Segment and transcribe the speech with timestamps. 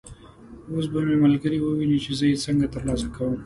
[0.71, 3.33] اوس به مې ملګري وویني چې زه یې څنګه تر لاسه کوم.